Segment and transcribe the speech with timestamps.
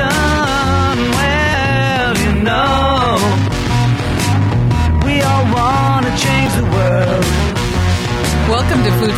[0.00, 0.29] revolution.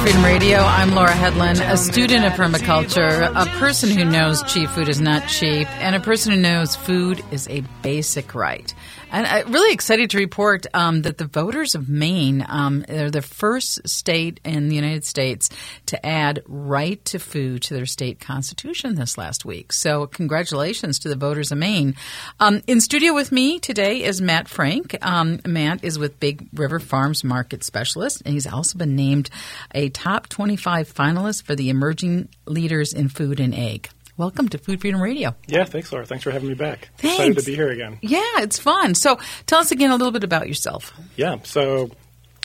[0.02, 0.58] Freedom Radio.
[0.58, 5.28] I'm Laura Hedlund, a student of permaculture, a person who knows cheap food is not
[5.28, 8.74] cheap, and a person who knows food is a basic right.
[9.12, 13.20] And I'm really excited to report um, that the voters of Maine um, are the
[13.20, 15.50] first state in the United States
[15.86, 19.70] to add right to food to their state constitution this last week.
[19.74, 21.94] So, congratulations to the voters of Maine.
[22.40, 24.96] Um, in studio with me today is Matt Frank.
[25.02, 29.28] Um, Matt is with Big River Farms Market Specialist, and he's also been named
[29.74, 33.88] a top 25 finalists for the Emerging Leaders in Food and Ag.
[34.16, 35.34] Welcome to Food Freedom Radio.
[35.46, 36.04] Yeah, thanks, Laura.
[36.04, 36.90] Thanks for having me back.
[36.98, 37.16] Thanks.
[37.16, 37.98] Excited to be here again.
[38.02, 38.94] Yeah, it's fun.
[38.94, 40.92] So tell us again a little bit about yourself.
[41.16, 41.90] Yeah, so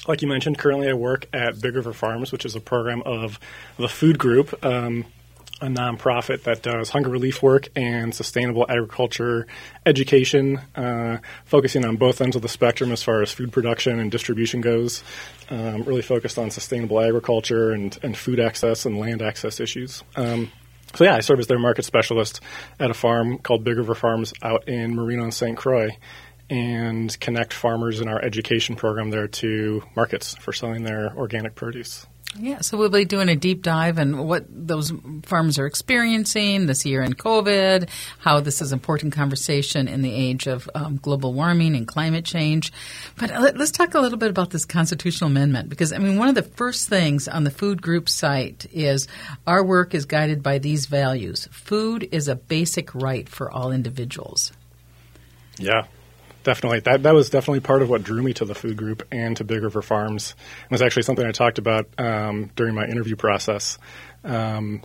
[0.07, 3.39] like you mentioned, currently I work at Big River Farms, which is a program of
[3.77, 5.05] the Food Group, um,
[5.61, 9.47] a nonprofit that does hunger relief work and sustainable agriculture
[9.85, 14.11] education, uh, focusing on both ends of the spectrum as far as food production and
[14.11, 15.03] distribution goes.
[15.49, 20.03] Um, really focused on sustainable agriculture and, and food access and land access issues.
[20.15, 20.51] Um,
[20.93, 22.39] so yeah, I serve as their market specialist
[22.79, 25.57] at a farm called Big River Farms out in Marine on St.
[25.57, 25.97] Croix,
[26.49, 32.05] and connect farmers in our education program there to markets for selling their organic produce.
[32.39, 34.93] Yeah, so we'll be doing a deep dive in what those
[35.23, 40.13] farms are experiencing this year in COVID, how this is an important conversation in the
[40.13, 42.71] age of um, global warming and climate change.
[43.17, 46.27] But let, us talk a little bit about this constitutional amendment because, I mean, one
[46.27, 49.07] of the first things on the food group site is
[49.47, 51.47] our work is guided by these values.
[51.51, 54.51] Food is a basic right for all individuals.
[55.57, 55.87] Yeah,
[56.47, 59.35] definitely that that was definitely part of what drew me to the food group and
[59.35, 60.33] to Big River Farms.
[60.63, 63.77] It was actually something I talked about um, during my interview process.
[64.23, 64.81] Um,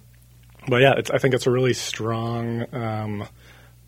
[0.67, 3.29] but yeah, I think it's a really strong um,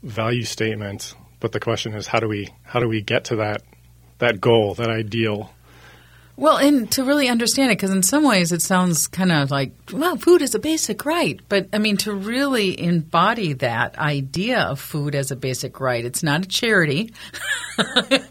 [0.05, 1.15] value statement.
[1.41, 3.63] But the question is, how do we how do we get to that
[4.19, 5.53] that goal, that ideal?
[6.37, 9.73] Well, and to really understand it, because in some ways it sounds kind of like,
[9.93, 11.39] well, food is a basic right.
[11.49, 16.25] But I mean, to really embody that idea of food as a basic right, it's
[16.25, 17.13] not a charity.
[17.79, 18.23] right.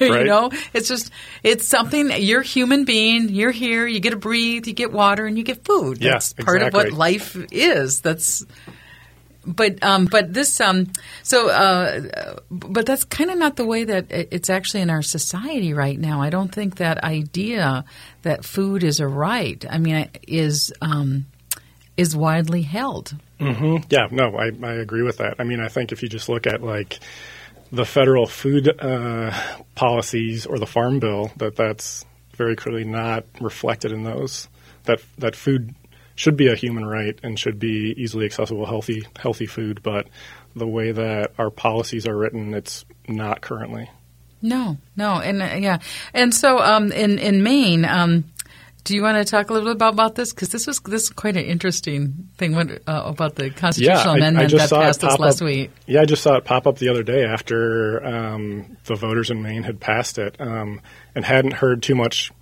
[0.00, 1.12] you know, it's just,
[1.44, 5.24] it's something, you're a human being, you're here, you get to breathe, you get water,
[5.24, 5.98] and you get food.
[6.00, 8.00] Yeah, That's part of what life is.
[8.00, 8.44] That's,
[9.48, 10.92] but um, but this um,
[11.22, 15.72] so uh, but that's kind of not the way that it's actually in our society
[15.72, 16.20] right now.
[16.20, 17.84] I don't think that idea
[18.22, 19.64] that food is a right.
[19.68, 21.26] I mean, is um,
[21.96, 23.14] is widely held.
[23.40, 23.76] Hmm.
[23.88, 25.36] Yeah, no, I, I agree with that.
[25.38, 26.98] I mean, I think if you just look at like
[27.72, 29.32] the federal food uh,
[29.74, 32.04] policies or the farm bill, that that's
[32.34, 34.48] very clearly not reflected in those.
[34.84, 35.74] That that food
[36.18, 39.82] should be a human right and should be easily accessible, healthy healthy food.
[39.84, 40.08] But
[40.56, 43.88] the way that our policies are written, it's not currently.
[44.42, 45.78] No, no, and uh, yeah,
[46.12, 47.84] and so um, in in Maine.
[47.84, 48.24] Um,
[48.84, 50.32] do you want to talk a little bit about, about this?
[50.32, 54.14] Because this was this is quite an interesting thing what, uh, about the constitutional I-
[54.14, 55.70] I amendment that passed this last up- week.
[55.86, 59.42] Yeah, I just saw it pop up the other day after um, the voters in
[59.42, 60.80] Maine had passed it, um,
[61.14, 62.32] and hadn't heard too much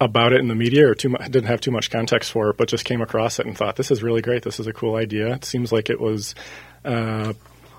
[0.00, 2.68] about it in the media or too didn't have too much context for it, but
[2.68, 4.42] just came across it and thought this is really great.
[4.42, 5.34] This is a cool idea.
[5.34, 6.34] It seems like it was
[6.84, 7.32] uh,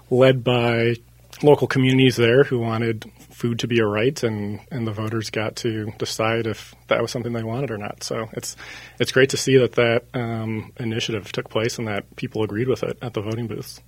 [0.09, 0.95] led by
[1.43, 5.55] local communities there who wanted food to be a right, and, and the voters got
[5.57, 8.03] to decide if that was something they wanted or not.
[8.03, 8.55] So it's
[8.99, 12.83] it's great to see that that um, initiative took place and that people agreed with
[12.83, 13.79] it at the voting booths.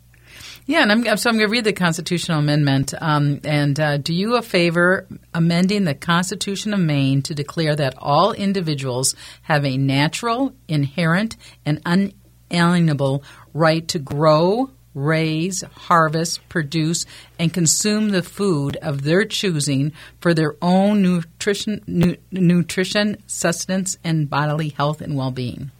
[0.66, 2.94] Yeah, and I'm, so I'm going to read the constitutional amendment.
[3.00, 7.96] Um, and uh, do you a favor amending the Constitution of Maine to declare that
[7.98, 17.06] all individuals have a natural, inherent, and unalienable right to grow, raise, harvest, produce,
[17.40, 24.30] and consume the food of their choosing for their own nutrition, nu- nutrition, sustenance, and
[24.30, 25.72] bodily health and well-being?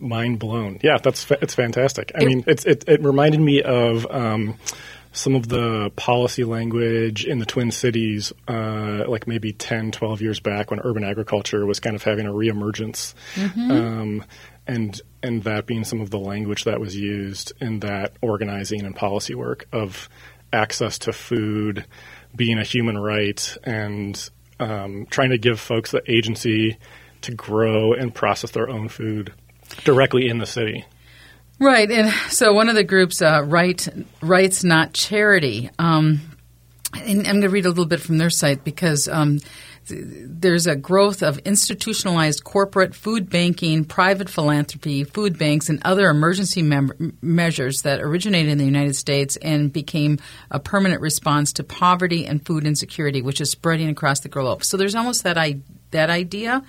[0.00, 0.78] Mind blown.
[0.82, 2.12] Yeah, that's it's fantastic.
[2.14, 4.58] I mean, it's it, it reminded me of um,
[5.12, 10.40] some of the policy language in the Twin Cities, uh, like maybe 10, 12 years
[10.40, 13.14] back when urban agriculture was kind of having a reemergence.
[13.70, 14.24] Um,
[14.66, 18.96] and and that being some of the language that was used in that organizing and
[18.96, 20.08] policy work of
[20.52, 21.84] access to food
[22.34, 24.30] being a human right and
[24.60, 26.78] um, trying to give folks the agency
[27.20, 29.32] to grow and process their own food
[29.84, 30.84] directly in the city.
[31.58, 33.86] Right, and so one of the groups, uh, right,
[34.20, 35.70] rights not charity.
[35.78, 36.20] Um,
[36.94, 39.38] and I'm going to read a little bit from their site because um,
[39.88, 46.62] there's a growth of institutionalized corporate food banking, private philanthropy, food banks, and other emergency
[46.62, 50.18] mem- measures that originated in the United States and became
[50.50, 54.64] a permanent response to poverty and food insecurity, which is spreading across the globe.
[54.64, 55.60] So there's almost that I-
[55.90, 56.62] that idea,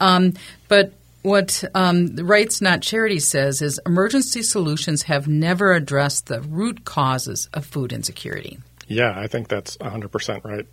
[0.00, 0.34] um,
[0.68, 0.92] but
[1.28, 7.48] what um, Rights Not Charity says is emergency solutions have never addressed the root causes
[7.52, 8.58] of food insecurity.
[8.88, 10.66] Yeah, I think that's 100% right.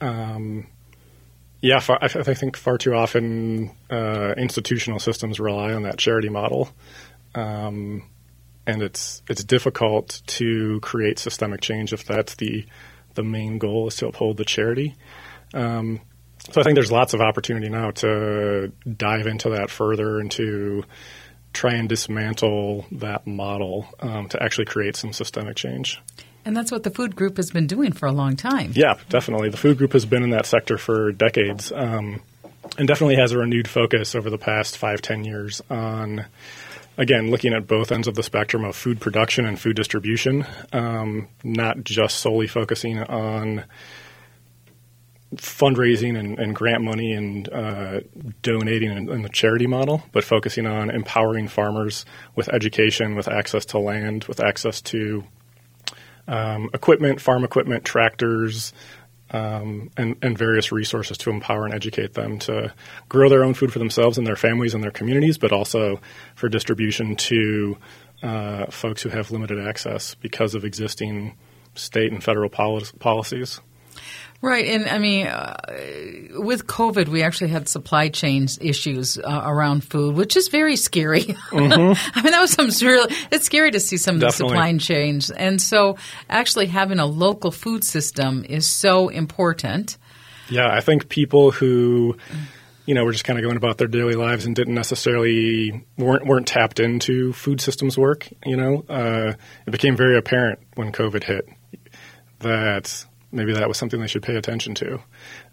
[0.00, 0.66] Um,
[1.60, 6.28] yeah, far, I, I think far too often uh, institutional systems rely on that charity
[6.28, 6.70] model,
[7.34, 8.04] um,
[8.66, 12.64] and it's it's difficult to create systemic change if that's the
[13.14, 14.94] the main goal is to uphold the charity.
[15.52, 16.00] Um,
[16.50, 20.84] so I think there's lots of opportunity now to dive into that further and to
[21.52, 26.00] try and dismantle that model um, to actually create some systemic change.
[26.44, 28.72] And that's what the food group has been doing for a long time.
[28.74, 29.50] Yeah, definitely.
[29.50, 32.22] The food group has been in that sector for decades, um,
[32.78, 36.24] and definitely has a renewed focus over the past five, ten years on,
[36.96, 41.28] again, looking at both ends of the spectrum of food production and food distribution, um,
[41.44, 43.64] not just solely focusing on
[45.36, 48.00] fundraising and, and, grant money and uh,
[48.40, 53.66] donating in, in, the charity model, but focusing on empowering farmers with education, with access
[53.66, 55.22] to land, with access to
[56.28, 58.72] um, equipment, farm equipment, tractors,
[59.30, 62.72] um, and, and, various resources to empower and educate them to
[63.10, 66.00] grow their own food for themselves and their families and their communities, but also
[66.34, 67.76] for distribution to
[68.22, 71.36] uh, folks who have limited access because of existing
[71.74, 73.60] state and federal policies.
[74.40, 75.56] Right, and I mean, uh,
[76.40, 81.24] with COVID, we actually had supply chain issues uh, around food, which is very scary.
[81.50, 82.12] Mm-hmm.
[82.18, 83.12] I mean, that was some really.
[83.32, 84.54] It's scary to see some of Definitely.
[84.54, 85.96] the supply chains, and so
[86.30, 89.98] actually having a local food system is so important.
[90.50, 92.16] Yeah, I think people who
[92.86, 96.24] you know, were just kind of going about their daily lives and didn't necessarily weren't
[96.26, 98.28] weren't tapped into food systems work.
[98.46, 99.34] You know, uh,
[99.66, 101.46] it became very apparent when COVID hit
[102.38, 105.00] that maybe that was something they should pay attention to.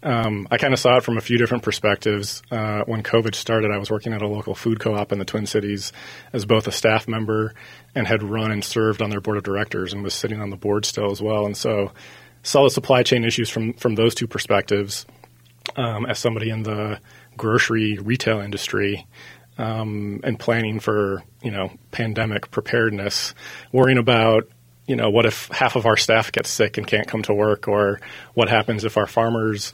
[0.02, 2.42] Um, I kind of saw it from a few different perspectives.
[2.50, 5.24] Uh, when COVID started, I was working at a local food co op in the
[5.24, 5.92] Twin Cities
[6.32, 7.54] as both a staff member
[7.94, 10.56] and had run and served on their board of directors and was sitting on the
[10.56, 11.44] board still as well.
[11.44, 11.92] And so
[12.42, 15.04] saw the supply chain issues from, from those two perspectives
[15.76, 17.00] um, as somebody in the
[17.36, 19.06] grocery retail industry.
[19.58, 23.32] Um, and planning for you know pandemic preparedness,
[23.72, 24.50] worrying about
[24.86, 27.68] you know, what if half of our staff gets sick and can't come to work,
[27.68, 28.00] or
[28.34, 29.72] what happens if our farmers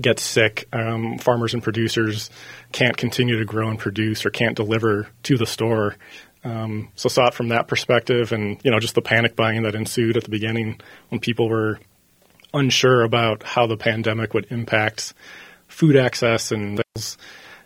[0.00, 2.30] get sick, um, farmers and producers
[2.72, 5.96] can't continue to grow and produce or can't deliver to the store.
[6.44, 9.74] Um, so saw it from that perspective, and you know, just the panic buying that
[9.74, 11.80] ensued at the beginning when people were
[12.54, 15.12] unsure about how the pandemic would impact
[15.66, 16.80] food access and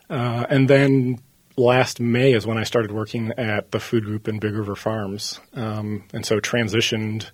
[0.09, 1.21] uh, and then
[1.57, 5.41] last May is when I started working at the food group in Big River Farms,
[5.55, 7.31] um, and so transitioned,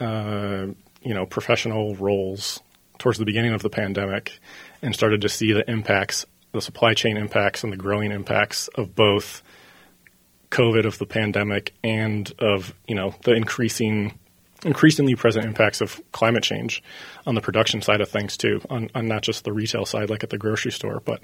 [0.00, 0.66] uh,
[1.02, 2.60] you know, professional roles
[2.98, 4.38] towards the beginning of the pandemic,
[4.82, 8.94] and started to see the impacts, the supply chain impacts, and the growing impacts of
[8.94, 9.42] both
[10.50, 14.18] COVID of the pandemic and of you know the increasing
[14.64, 16.82] increasingly present impacts of climate change
[17.26, 20.24] on the production side of things too, on, on, not just the retail side like
[20.24, 21.22] at the grocery store, but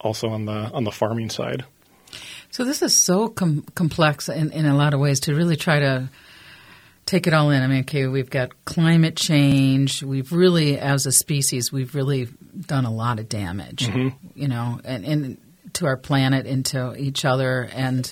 [0.00, 1.64] also on the on the farming side.
[2.50, 5.80] So this is so com- complex in, in a lot of ways to really try
[5.80, 6.08] to
[7.04, 7.62] take it all in.
[7.62, 10.02] I mean, okay, we've got climate change.
[10.02, 12.28] We've really, as a species, we've really
[12.58, 13.86] done a lot of damage.
[13.86, 14.16] Mm-hmm.
[14.34, 15.38] You know, and, and
[15.74, 18.10] to our planet and to each other, and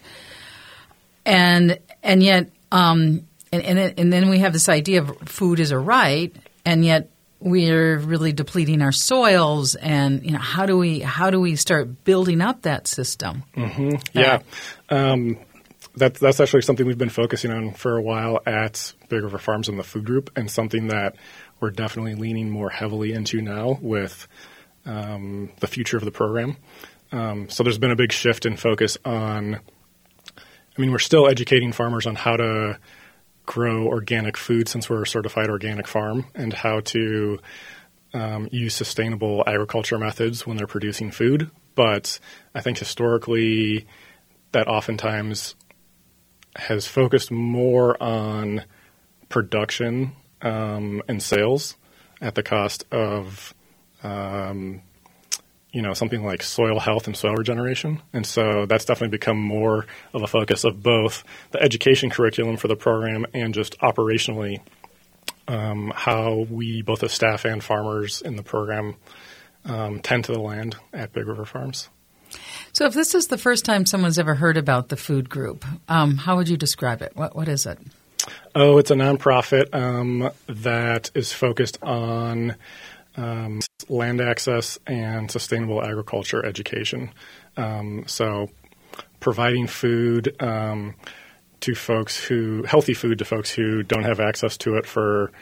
[1.24, 5.70] and and yet, um, and and, and then we have this idea of food is
[5.70, 7.10] a right, and yet
[7.46, 12.04] we're really depleting our soils and you know how do we how do we start
[12.04, 13.44] building up that system?
[13.56, 13.96] Mm-hmm.
[14.18, 14.40] yeah.
[14.90, 15.38] Um,
[15.94, 19.68] that, that's actually something we've been focusing on for a while at big river farms
[19.68, 21.16] in the food group and something that
[21.60, 24.28] we're definitely leaning more heavily into now with
[24.84, 26.58] um, the future of the program.
[27.12, 29.60] Um, so there's been a big shift in focus on
[30.36, 32.78] i mean we're still educating farmers on how to
[33.46, 37.38] grow organic food since we're a certified organic farm and how to
[38.12, 41.50] um, use sustainable agriculture methods when they're producing food.
[41.74, 42.18] But
[42.54, 43.86] I think historically,
[44.52, 45.54] that oftentimes
[46.56, 48.64] has focused more on
[49.28, 50.12] production
[50.42, 51.76] um, and sales
[52.20, 53.54] at the cost of
[54.02, 54.82] um,
[55.76, 59.84] you know something like soil health and soil regeneration, and so that's definitely become more
[60.14, 64.60] of a focus of both the education curriculum for the program and just operationally
[65.48, 68.94] um, how we both as staff and farmers in the program
[69.66, 71.90] um, tend to the land at Big River Farms.
[72.72, 76.16] So, if this is the first time someone's ever heard about the food group, um,
[76.16, 77.12] how would you describe it?
[77.16, 77.78] What, what is it?
[78.54, 82.56] Oh, it's a nonprofit um, that is focused on
[83.16, 87.10] um, land access and sustainable agriculture education.
[87.56, 88.50] Um, so,
[89.20, 90.94] providing food um,
[91.60, 95.32] to folks who healthy food to folks who don't have access to it for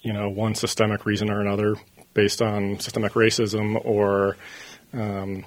[0.00, 1.76] you know one systemic reason or another,
[2.14, 4.36] based on systemic racism or
[4.92, 5.44] um,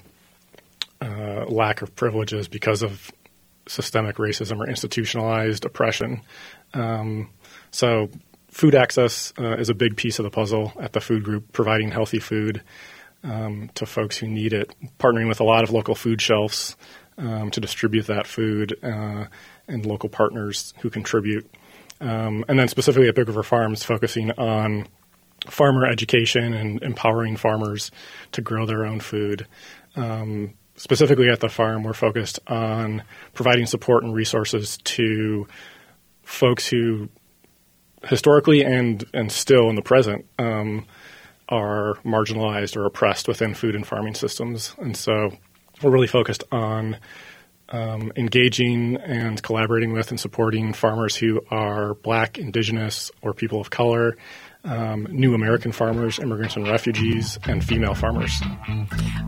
[1.01, 3.11] uh, lack of privileges because of
[3.67, 6.21] systemic racism or institutionalized oppression.
[6.73, 7.29] Um,
[7.71, 8.09] so,
[8.53, 11.91] food access uh, is a big piece of the puzzle at the food group, providing
[11.91, 12.61] healthy food
[13.23, 16.77] um, to folks who need it, partnering with a lot of local food shelves
[17.17, 19.25] um, to distribute that food, uh,
[19.67, 21.49] and local partners who contribute.
[21.99, 24.87] Um, and then specifically at Big River Farms, focusing on
[25.47, 27.91] farmer education and empowering farmers
[28.33, 29.47] to grow their own food.
[29.95, 35.47] Um, specifically at the farm, we're focused on providing support and resources to
[36.23, 37.09] folks who
[38.05, 40.85] historically and, and still in the present um,
[41.49, 44.75] are marginalized or oppressed within food and farming systems.
[44.77, 45.31] And so
[45.81, 46.97] we're really focused on
[47.69, 53.69] um, engaging and collaborating with and supporting farmers who are black, indigenous, or people of
[53.69, 54.15] color,
[54.63, 58.41] um, new American farmers, immigrants and refugees, and female farmers.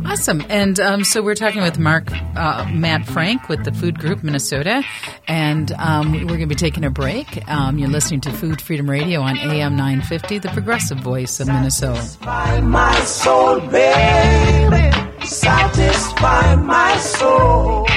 [0.06, 0.44] Awesome.
[0.50, 4.84] And um, so we're talking with Mark uh, Matt Frank with the Food Group Minnesota,
[5.28, 7.48] and um, we're going to be taking a break.
[7.50, 12.02] Um, you're listening to Food Freedom Radio on AM 950, the progressive voice of Minnesota.
[12.02, 15.26] Satisfy my soul, baby.
[15.26, 17.88] Satisfy my soul.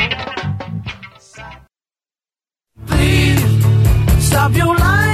[2.86, 5.07] Please stop your lying.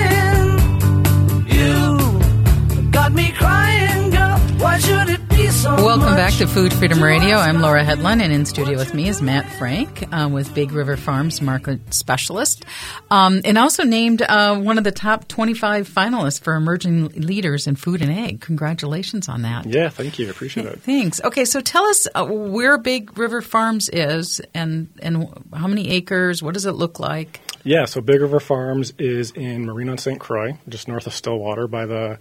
[5.64, 7.36] Welcome back to Food Freedom Radio.
[7.36, 10.98] I'm Laura Hedlund, and in studio with me is Matt Frank uh, with Big River
[10.98, 12.66] Farms market specialist,
[13.10, 17.76] um, and also named uh, one of the top 25 finalists for emerging leaders in
[17.76, 18.42] food and ag.
[18.42, 19.64] Congratulations on that.
[19.64, 20.26] Yeah, thank you.
[20.26, 20.82] I appreciate it.
[20.82, 21.22] Thanks.
[21.24, 26.42] Okay, so tell us uh, where Big River Farms is, and and how many acres.
[26.42, 27.40] What does it look like?
[27.62, 30.20] Yeah, so Big River Farms is in Marine on St.
[30.20, 32.18] Croix, just north of Stillwater by the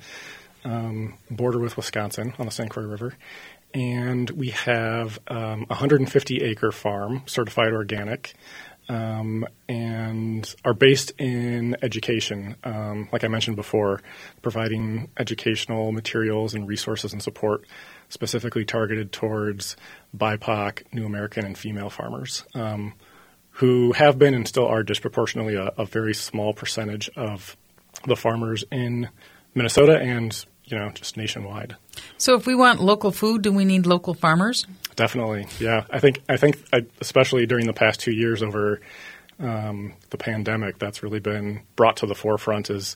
[0.64, 2.70] um, border with Wisconsin on the St.
[2.70, 3.16] Croix River.
[3.74, 8.36] And we have um, a 150 acre farm, certified organic,
[8.90, 12.56] um, and are based in education.
[12.64, 14.02] Um, like I mentioned before,
[14.42, 17.66] providing educational materials and resources and support
[18.10, 19.76] specifically targeted towards
[20.16, 22.44] BIPOC, New American, and female farmers.
[22.54, 22.94] Um,
[23.58, 27.56] who have been and still are disproportionately a, a very small percentage of
[28.08, 29.10] the farmers in
[29.54, 31.76] Minnesota and you know just nationwide.
[32.18, 34.66] So, if we want local food, do we need local farmers?
[34.96, 35.86] Definitely, yeah.
[35.90, 36.58] I think I think
[37.02, 38.82] especially during the past two years over
[39.40, 42.96] um, the pandemic, that's really been brought to the forefront is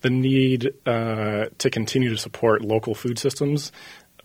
[0.00, 3.72] the need uh, to continue to support local food systems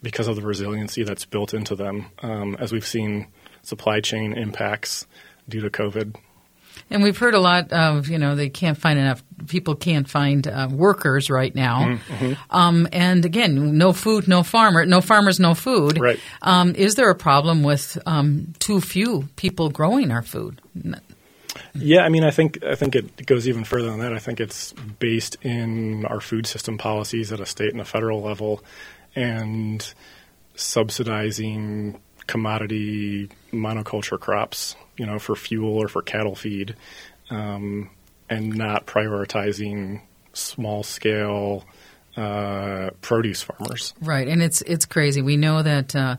[0.01, 2.07] because of the resiliency that's built into them.
[2.21, 3.27] Um, as we've seen
[3.61, 5.07] supply chain impacts
[5.47, 6.15] due to COVID.
[6.89, 10.47] And we've heard a lot of, you know, they can't find enough, people can't find
[10.47, 11.97] uh, workers right now.
[11.97, 15.99] Mm-hmm, Um, and again, no food, no farmer, no farmers, no food.
[15.99, 16.19] Right.
[16.41, 20.61] Um, is there a problem with um, too few people growing our food?
[21.75, 24.13] Yeah, I mean, I think I think it goes even further than that.
[24.13, 28.21] I think it's based in our food system policies at a state and a federal
[28.21, 28.63] level,
[29.15, 29.93] and
[30.55, 36.75] subsidizing commodity monoculture crops, you know, for fuel or for cattle feed,
[37.29, 37.89] um,
[38.29, 40.01] and not prioritizing
[40.33, 41.65] small scale
[42.17, 43.93] uh, produce farmers.
[44.01, 44.27] Right.
[44.27, 45.21] And it's, it's crazy.
[45.21, 45.95] We know that.
[45.95, 46.17] Uh,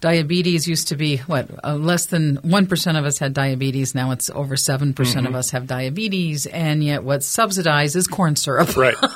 [0.00, 3.94] Diabetes used to be what uh, less than one percent of us had diabetes.
[3.94, 5.34] Now it's over 7 percent Mm-hmm.
[5.34, 8.76] of us have diabetes, and yet what's subsidized is corn syrup.
[8.76, 8.96] Right.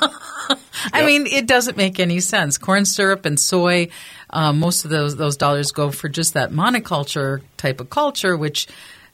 [0.93, 2.57] I mean, it doesn't make any sense.
[2.57, 3.89] Corn syrup and soy,
[4.29, 8.67] um, most of those those dollars go for just that monoculture type of culture, which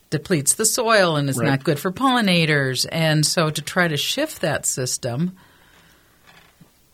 [0.10, 1.48] depletes the soil and is Right.
[1.48, 2.86] not good for pollinators.
[2.91, 5.36] And so, to try to shift that system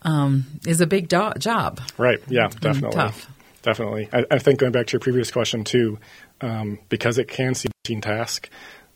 [0.01, 1.81] um, is a big do- job.
[1.97, 2.19] Right.
[2.27, 2.95] Yeah, definitely.
[2.95, 3.27] tough.
[3.61, 4.07] Definitely.
[4.13, 5.99] I, I think going back to your previous question too,
[6.41, 8.49] um, because it can seem routine task,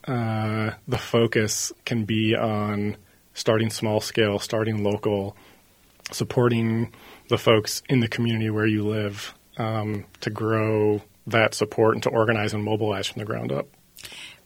[0.08, 2.96] uh, the focus can be on
[3.34, 5.36] starting small scale, starting local,
[6.12, 6.92] supporting
[7.28, 12.10] the folks in the community where you live um, to grow that support and to
[12.10, 13.66] organize and mobilize from the ground up.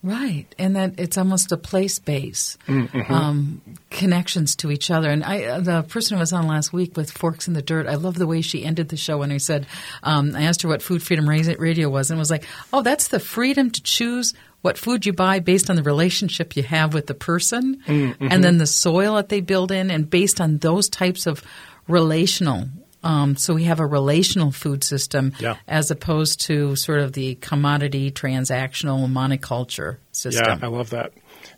[0.01, 3.13] Right, and that it's almost a place base, Mm-hmm.
[3.13, 3.61] um,
[3.91, 5.11] connections to each other.
[5.11, 7.89] And I, uh, the person who was on last week with Forks in the Dirt,
[7.89, 9.67] I love the way she ended the show when I said,
[10.05, 13.19] um, I asked her what Food Freedom Radio was, and was like, oh, that's the
[13.19, 17.15] freedom to choose what food you buy based on the relationship you have with the
[17.15, 18.29] person, Mm-hmm.
[18.31, 21.43] and then the soil that they build in, and based on those types of
[21.87, 22.69] relational.
[23.05, 25.57] Um, so we have a relational food system Yeah.
[25.69, 30.59] as opposed to sort of the commodity transactional monoculture system.
[30.61, 31.13] Yeah, I love that.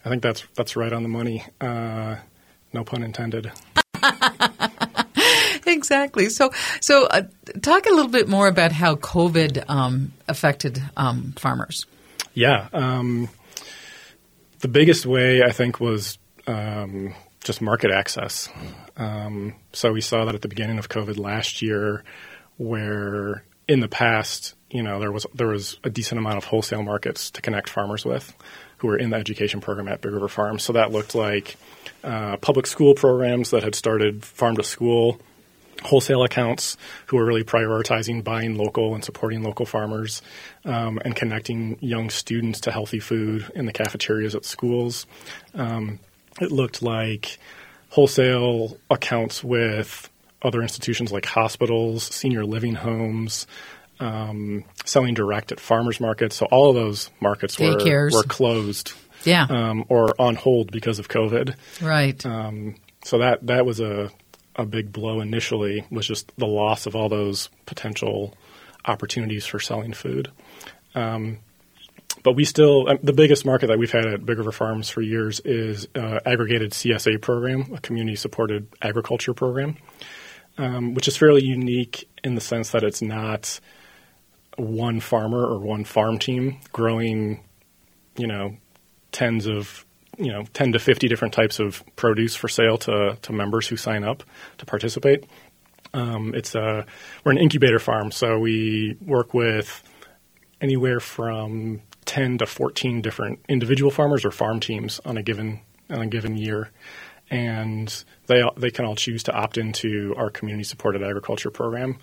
[0.05, 1.45] I think that's that's right on the money.
[1.61, 2.17] Uh,
[2.75, 3.51] no pun intended.
[5.67, 6.29] exactly.
[6.29, 7.23] So, so uh,
[7.63, 11.87] talk a little bit more about how COVID um, affected um, farmers.
[12.41, 12.69] Yeah.
[12.73, 13.29] Um,
[14.61, 18.49] the biggest way, I think, was um, just market access.
[18.97, 22.03] Um, so we saw that at the beginning of COVID last year,
[22.57, 26.83] where in the past, you know, there was there was a decent amount of wholesale
[26.83, 28.35] markets to connect farmers with,
[28.79, 30.63] who were in the education program at Big River Farms.
[30.63, 31.57] So that looked like
[32.03, 35.21] uh, public school programs that had started farm to school
[35.83, 40.21] wholesale accounts who are really prioritizing buying local and supporting local farmers
[40.65, 45.07] um, and connecting young students to healthy food in the cafeterias at schools.
[45.55, 45.99] Um,
[46.41, 47.39] it looked like
[47.91, 50.09] wholesale accounts with
[50.43, 53.47] other institutions like hospitals, senior living homes,
[53.99, 56.37] um, selling direct at farmers markets.
[56.37, 58.13] So all of those markets were, Daycares.
[58.13, 58.93] were closed
[59.25, 61.55] Yeah, um, or on hold because of COVID.
[61.83, 62.25] right.
[62.25, 64.11] Um, so that that was a
[64.57, 68.35] a big blow initially was just the loss of all those potential
[68.85, 70.31] opportunities for selling food.
[70.95, 71.39] Um,
[72.23, 75.01] but we still um, the biggest market that we've had at Big River Farms for
[75.01, 79.77] years is uh, aggregated CSA program, a community supported agriculture program,
[80.59, 83.61] um, which is fairly unique in the sense that it's not
[84.57, 87.43] one farmer or one farm team growing,
[88.17, 88.57] you know,
[89.13, 89.87] tens of
[90.21, 93.77] you know 10 to 50 different types of produce for sale to, to members who
[93.77, 94.23] sign up
[94.59, 95.25] to participate.
[95.93, 96.87] Um, it's a
[97.25, 99.83] we're an incubator farm so we work with
[100.61, 106.03] anywhere from 10 to 14 different individual farmers or farm teams on a given on
[106.03, 106.71] a given year.
[107.31, 111.99] And they they can all choose to opt into our community supported agriculture program.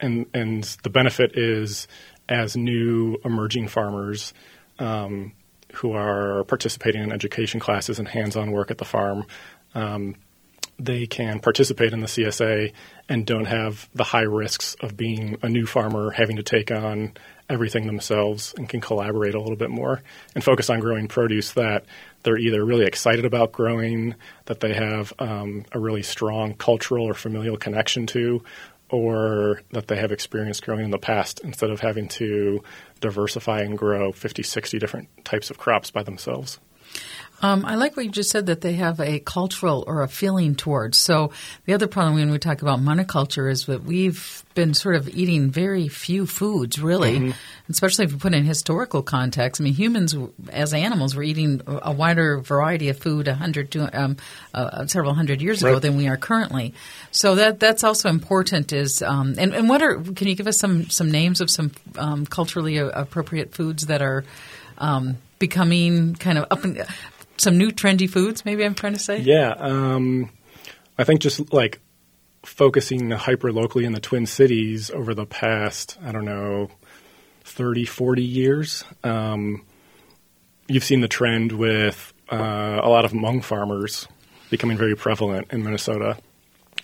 [0.00, 1.86] And and the benefit is
[2.28, 4.32] as new emerging farmers
[4.78, 5.32] um,
[5.74, 9.24] who are participating in education classes and hands-on work at the farm
[9.74, 10.14] um,
[10.80, 12.72] they can participate in the CSA
[13.08, 17.12] and don't have the high risks of being a new farmer, having to take on
[17.48, 20.02] everything themselves, and can collaborate a little bit more
[20.34, 21.84] and focus on growing produce that
[22.22, 24.14] they're either really excited about growing,
[24.46, 28.42] that they have um, a really strong cultural or familial connection to,
[28.88, 32.62] or that they have experience growing in the past instead of having to
[33.00, 36.58] diversify and grow 50, 60 different types of crops by themselves.
[37.42, 40.54] Um, I like what you just said that they have a cultural or a feeling
[40.54, 40.98] towards.
[40.98, 41.32] So
[41.64, 45.50] the other problem when we talk about monoculture is that we've been sort of eating
[45.50, 47.32] very few foods, really,
[47.70, 49.60] especially if you put it in historical context.
[49.60, 50.14] I mean, humans
[50.50, 54.16] as animals were eating a wider variety of food a hundred, to, um,
[54.52, 55.82] uh, several hundred years ago Right.
[55.82, 56.74] than we are currently.
[57.10, 58.72] So that that's also important.
[58.72, 61.70] Is um, and and what are can you give us some some names of some
[61.96, 64.24] um, culturally appropriate foods that are
[64.78, 66.84] um, becoming kind of up and
[67.40, 68.44] some new trendy foods?
[68.44, 69.20] Maybe I'm trying to say.
[69.20, 70.30] Yeah, um,
[70.98, 71.80] I think just like
[72.44, 76.70] focusing hyper locally in the Twin Cities over the past, I don't know,
[77.44, 79.64] 30, 40 years, um,
[80.68, 84.06] you've seen the trend with uh, a lot of Hmong farmers
[84.50, 86.16] becoming very prevalent in Minnesota.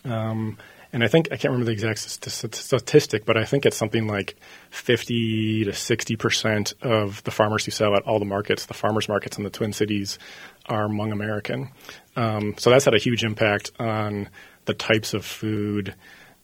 [0.05, 0.59] Um,
[0.97, 4.07] and I think I can't remember the exact st- statistic, but I think it's something
[4.07, 4.35] like
[4.71, 9.07] 50 to 60 percent of the farmers who sell at all the markets, the farmers
[9.07, 10.19] markets in the Twin Cities,
[10.65, 11.69] are Hmong American.
[12.17, 14.31] Um, so that's had a huge impact on
[14.65, 15.95] the types of food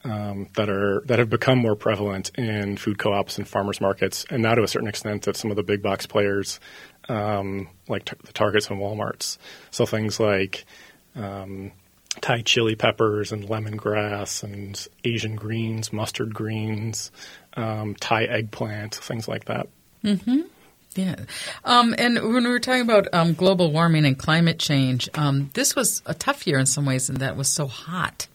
[0.04, 4.42] um, that are that have become more prevalent in food co-ops and farmers markets, and
[4.42, 6.60] now to a certain extent at some of the big box players
[7.08, 9.38] um, like tar- the Targets and WalMarts.
[9.70, 10.66] So things like
[11.16, 11.72] um,
[12.20, 17.10] Thai chili peppers and lemongrass and Asian greens, mustard greens,
[17.56, 19.68] um, Thai eggplant, things like that.
[20.94, 21.16] Yeah.
[21.64, 25.74] Um, and when we were talking about um, global warming and climate change, um, this
[25.74, 28.26] was a tough year in some ways, and that was so hot.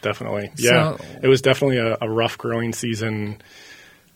[0.00, 0.96] Definitely, yeah.
[0.96, 3.42] So- it was definitely a, a rough growing season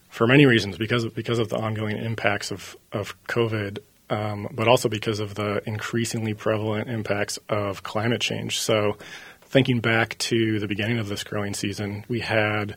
[0.09, 4.69] for many reasons because of, because of the ongoing impacts of of COVID, um, but
[4.69, 8.59] also because of the increasingly prevalent impacts of climate change.
[8.61, 8.97] So,
[9.43, 12.77] thinking back to the beginning of this growing season, we had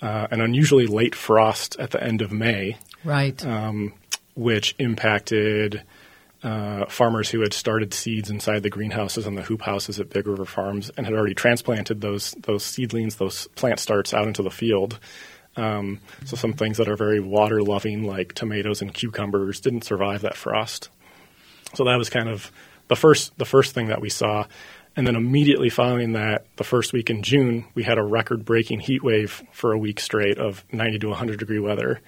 [0.00, 3.44] uh, an unusually late frost at the end of May, Right.
[3.44, 3.92] um,
[4.34, 5.82] which impacted
[6.42, 10.26] uh, farmers who had started seeds inside the greenhouses and the hoop houses at Big
[10.26, 14.50] River Farms and had already transplanted those those seedlings, those plant starts out into the
[14.50, 15.00] field.
[15.56, 20.22] Um, so some things that are very water loving, like tomatoes and cucumbers, didn't survive
[20.22, 20.88] that frost.
[21.74, 22.52] So that was kind of
[22.88, 24.46] the first the first thing that we saw.
[24.96, 28.80] And then immediately following that, the first week in June, we had a record breaking
[28.80, 32.00] heat wave for a week straight of 90 to 100 degree weather,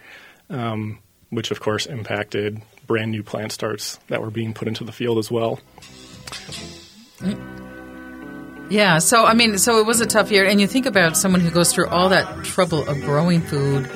[0.48, 0.98] um,
[1.28, 5.18] which of course impacted brand new plant starts that were being put into the field
[5.18, 5.60] as well.
[8.70, 11.40] Yeah, so I mean, so it was a tough year, and you think about someone
[11.40, 13.90] who goes through all that trouble of growing food,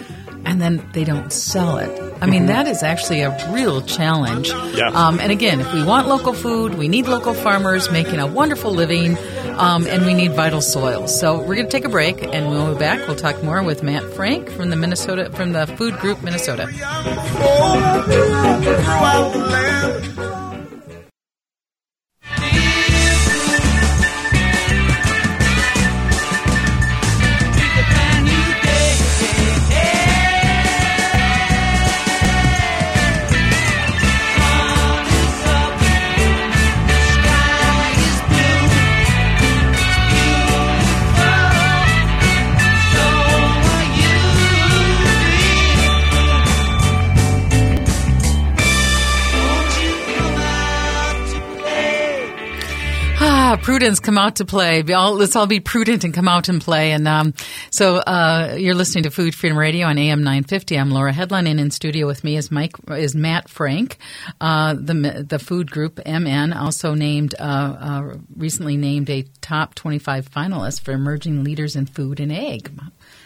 [0.45, 2.13] and then they don't sell it.
[2.21, 4.49] I mean, that is actually a real challenge.
[4.49, 4.89] Yeah.
[4.89, 8.73] Um, and again, if we want local food, we need local farmers making a wonderful
[8.73, 9.17] living,
[9.59, 11.07] um, and we need vital soil.
[11.07, 13.63] So we're going to take a break, and when we'll be back, we'll talk more
[13.63, 16.67] with Matt Frank from the Minnesota from the Food Group Minnesota.
[53.65, 54.83] Prudence, come out to play.
[54.93, 56.93] All, let's all be prudent and come out and play.
[56.93, 57.33] And um,
[57.71, 60.79] so uh, you're listening to Food Freedom Radio on AM 950.
[60.79, 63.97] I'm Laura Hedlund, and in studio with me is Mike is Matt Frank,
[64.39, 70.29] uh, the the food group MN, also named uh, uh, recently named a top 25
[70.29, 72.71] finalist for emerging leaders in food and ag.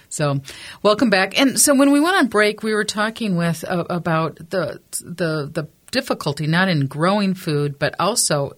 [0.09, 0.41] So,
[0.85, 1.37] welcome back.
[1.37, 5.51] And so, when we went on break, we were talking with uh, about the the
[5.53, 8.53] the difficulty not in growing food, but also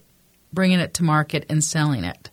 [0.53, 2.29] bringing it to market and selling it.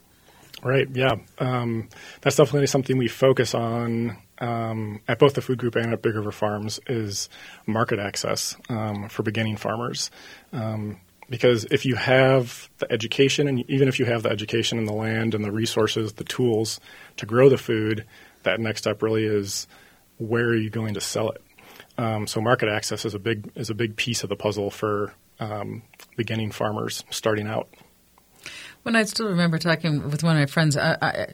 [0.63, 0.89] Right.
[0.93, 1.17] Yeah.
[1.39, 1.89] Um,
[2.21, 6.15] that's definitely something we focus on um, at both the food group and at Big
[6.15, 7.29] River Farms is
[7.67, 10.11] market access um, for beginning farmers.
[10.53, 11.01] Um,
[11.31, 14.95] because if you have the education, and even if you have the education and the
[14.95, 16.81] land and the resources, the tools
[17.19, 18.07] to grow the food,
[18.45, 19.67] that next step really is
[20.17, 21.43] where are you going to sell it.
[21.99, 25.13] Um, so market access is a big is a big piece of the puzzle for
[25.41, 25.83] um,
[26.17, 27.69] beginning farmers starting out.
[28.83, 31.27] When I still remember talking with one of my friends, I, I,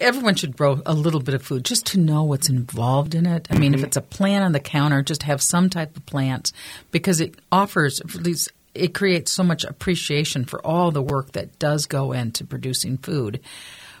[0.00, 3.48] everyone should grow a little bit of food just to know what's involved in it.
[3.50, 3.86] I mean, if mm-hmm.
[3.86, 6.52] it's a plant on the counter, just have some type of plants
[6.90, 8.48] because it offers these.
[8.74, 13.40] It creates so much appreciation for all the work that does go into producing food.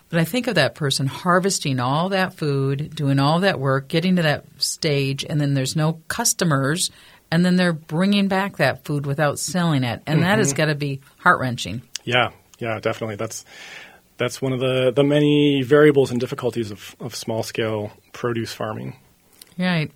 [0.08, 4.16] But I think of that person harvesting all that food, doing all that work, getting
[4.16, 6.90] to that stage, and then there's no customers,
[7.30, 10.56] and then they're bringing back that food without selling it, and that has mm-hmm.
[10.58, 11.80] got to be heart wrenching.
[12.04, 13.16] Yeah, yeah, definitely.
[13.16, 13.44] That's
[14.18, 18.96] that's one of the, the many variables and difficulties of, of small scale produce farming.
[19.58, 19.90] Right.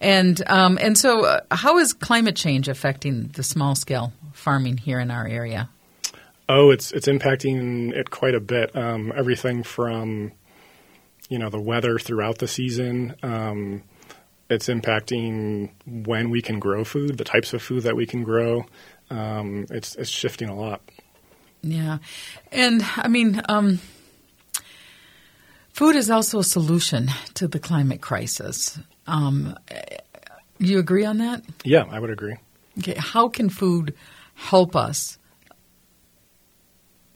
[0.00, 4.98] And um, and so, uh, how is climate change affecting the small scale farming here
[4.98, 5.68] in our area?
[6.48, 8.74] Oh, it's it's impacting it quite a bit.
[8.74, 10.32] Um, everything from
[11.28, 13.14] you know the weather throughout the season.
[13.22, 13.82] Um,
[14.48, 18.64] it's impacting when we can grow food, the types of food that we can grow.
[19.10, 20.80] Um, it's it's shifting a lot.
[21.62, 21.98] Yeah,
[22.50, 23.80] and I mean, um,
[25.72, 28.78] food is also a solution to the climate crisis.
[29.06, 29.56] Um,
[30.58, 31.42] you agree on that?
[31.64, 32.36] Yeah, I would agree.
[32.78, 33.94] Okay, how can food
[34.34, 35.18] help us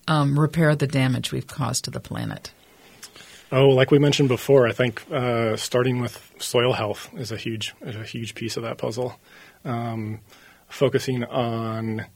[0.08, 2.52] um, repair the damage we've caused to the planet?
[3.52, 7.74] Oh, like we mentioned before, I think uh, starting with soil health is a huge
[7.82, 9.18] is a huge piece of that puzzle.
[9.64, 10.20] Um,
[10.68, 12.06] focusing on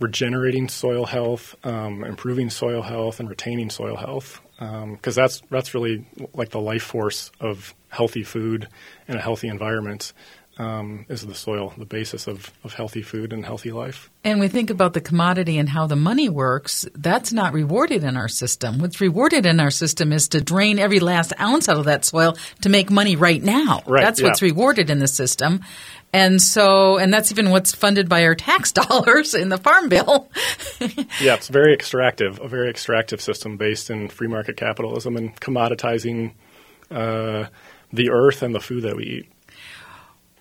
[0.00, 6.06] regenerating soil health, um, improving soil health, and retaining soil health, because that's that's really
[6.34, 8.68] like the life force of healthy food
[9.06, 10.12] and a healthy environment.
[10.60, 14.10] Um, is the soil the basis of, of healthy food and healthy life?
[14.24, 16.84] And we think about the commodity and how the money works.
[16.94, 18.78] That's not rewarded in our system.
[18.78, 22.36] What's rewarded in our system is to drain every last ounce out of that soil
[22.60, 23.82] to make money right now.
[23.86, 25.60] Right, That's what's rewarded in the system.
[26.12, 30.28] And so, and that's even what's funded by our tax dollars in the farm bill.
[31.20, 36.32] Yeah, it's very extractive, a very extractive system based in free market capitalism and commoditizing
[36.90, 37.46] uh,
[37.92, 39.28] the earth and the food that we eat.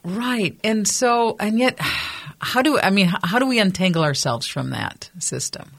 [0.03, 0.57] Right.
[0.63, 5.09] And so, and yet, how do, I mean, how do we untangle ourselves from that
[5.19, 5.71] system?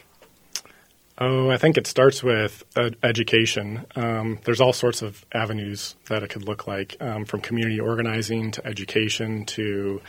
[1.23, 2.65] Oh, I think it starts with
[3.03, 3.85] education.
[3.95, 8.53] Um, there's all sorts of avenues that it could look like, um, from community organizing
[8.53, 10.01] to education to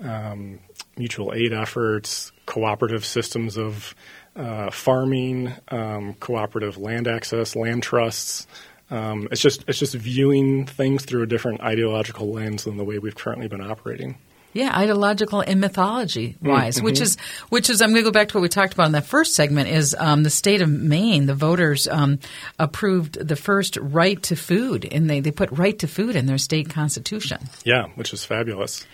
[0.00, 0.58] um,
[0.98, 3.94] mutual aid efforts, cooperative systems of
[4.36, 8.46] uh, farming, um, cooperative land access, land trusts.
[8.90, 12.98] Um, it's just it's just viewing things through a different ideological lens than the way
[12.98, 14.18] we've currently been operating.
[14.52, 17.18] Yeah, ideological and mythology wise, which is
[17.50, 19.34] which is I'm going to go back to what we talked about in that first
[19.34, 19.68] segment.
[19.68, 21.26] Is um, the state of Maine?
[21.26, 22.20] The voters um,
[22.58, 26.38] approved the first right to food, and they they put right to food in their
[26.38, 27.38] state constitution.
[27.64, 28.86] Yeah, which is fabulous.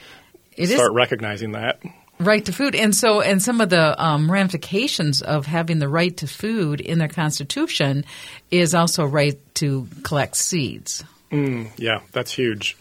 [0.56, 1.80] It is Start recognizing that.
[2.18, 6.16] Right to food, and so and some of the um, ramifications of having the right
[6.18, 8.04] to food in their constitution
[8.50, 11.04] is also right to collect seeds.
[11.30, 12.76] Yeah, that's huge.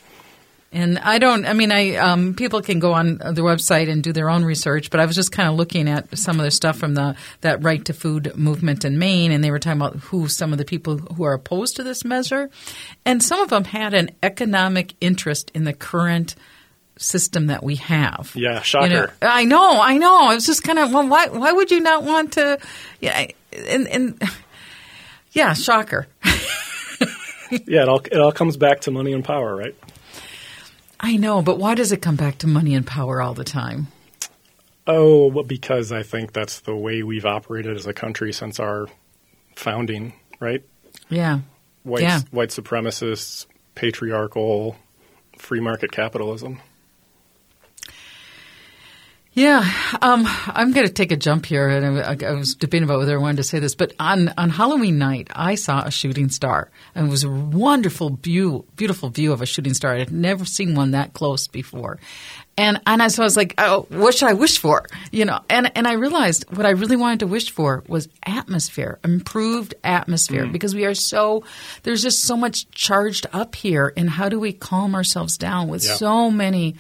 [0.74, 1.46] And I don't.
[1.46, 4.89] I mean, I um, people can go on the website and do their own research,
[4.89, 7.62] but I was just kind of looking at some of the stuff from the that
[7.62, 10.65] right to food movement in Maine, and they were talking about who some of the
[10.65, 12.50] people who are opposed to this measure,
[13.04, 16.36] and some of them had an economic interest in the current
[17.02, 18.32] system that we have.
[18.36, 18.90] Yeah, You shocker.
[18.90, 20.28] know, I know, I know.
[20.28, 22.60] I was just kind of, well, why, why would you not want to?
[23.00, 24.22] Yeah, and, and
[25.32, 26.08] yeah, shocker.
[27.68, 29.76] Yeah, it all it all comes back to money and power, right?
[31.02, 33.88] I know, but why does it come back to money and power all the time?
[34.88, 38.88] Oh, well, because I think that's the way we've operated as a country since our
[39.58, 40.64] founding, right?
[41.10, 41.40] Yeah.
[41.84, 42.22] White Yeah.
[42.32, 44.78] white supremacists, patriarchal,
[45.38, 46.62] free market capitalism.
[49.34, 49.63] Yeah,
[50.02, 53.15] um, I'm going to take a jump here, and I, I was debating about whether
[53.17, 56.70] I wanted to say this, but on, on Halloween night, I saw a shooting star,
[56.94, 59.94] and it was a wonderful view, beautiful view of a shooting star.
[59.96, 61.98] I had never seen one that close before,
[62.58, 64.86] and and I, so I was like, oh, what should I wish for?
[65.13, 69.00] You know, and and I realized what I really wanted to wish for was atmosphere,
[69.02, 71.46] improved atmosphere, because we are so
[71.84, 75.86] there's just so much charged up here, and how do we calm ourselves down with
[75.86, 75.94] Yeah.
[75.96, 76.76] so many?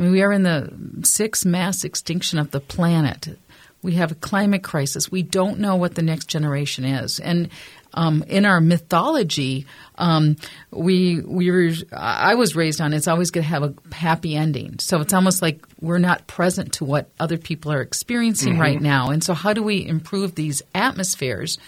[0.00, 3.38] I mean, we are in the sixth mass extinction of the planet.
[3.82, 5.12] We have a climate crisis.
[5.12, 7.50] We don't know what the next generation is, and
[7.92, 9.66] um, in our mythology,
[9.98, 10.36] um,
[10.70, 11.70] we we were.
[11.92, 14.78] I was raised on it's always going to have a happy ending.
[14.78, 19.10] So it's almost like we're not present to what other people are experiencing right now.
[19.10, 21.58] And so, how do we improve these atmospheres?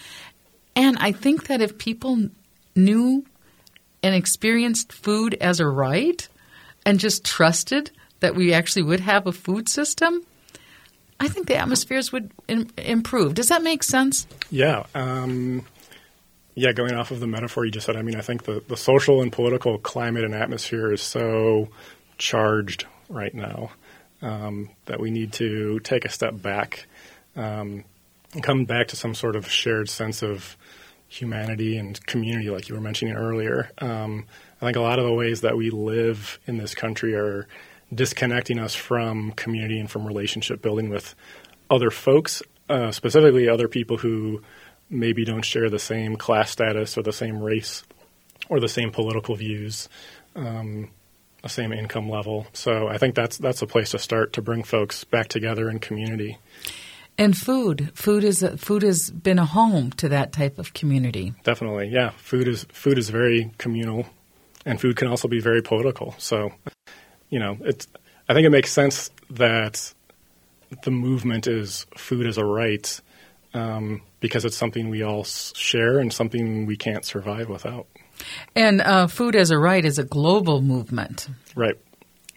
[0.75, 2.29] And I think that if people
[2.75, 3.25] knew
[4.01, 6.27] and experienced food as a right
[6.83, 7.91] and just trusted
[8.23, 10.25] that we actually would have a food system,
[11.19, 13.33] I think the atmospheres would Im- improve.
[13.33, 14.25] Does that make sense?
[14.49, 14.85] Yeah.
[14.95, 15.65] Um,
[16.55, 18.77] yeah, going off of the metaphor you just said, I mean, I think the, the
[18.77, 21.67] social and political climate and atmosphere is so
[22.17, 23.71] charged right now
[24.21, 26.87] um, that we need to take a step back
[27.35, 27.83] um,
[28.33, 30.55] and come back to some sort of shared sense of
[31.09, 33.69] humanity and community, like you were mentioning earlier.
[33.79, 34.25] Um,
[34.61, 37.47] I think a lot of the ways that we live in this country are
[37.95, 41.15] disconnecting us from community and from relationship building with
[41.69, 44.41] other folks, uh, specifically other people who
[44.89, 47.83] maybe don't share the same class status or the same race
[48.49, 49.89] or the same political views,
[50.35, 50.89] um,
[51.41, 52.47] the same income level.
[52.53, 55.79] So I think that's that's a place to start to bring folks back together in
[55.79, 56.37] community.
[57.17, 61.33] And food, food is a, food has been a home to that type of community.
[61.43, 62.09] Definitely, yeah.
[62.11, 64.07] Food is food is very communal,
[64.65, 66.15] and food can also be very political.
[66.17, 66.51] So,
[67.33, 67.87] you know, it's.
[68.29, 69.93] I think it makes sense that
[70.83, 72.87] the movement is food as a right
[73.53, 77.85] um, because it's something we all share and something we can't survive without.
[78.55, 81.27] And uh, food as a right is a global movement.
[81.55, 81.75] Right.